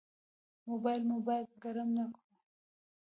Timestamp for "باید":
1.27-1.47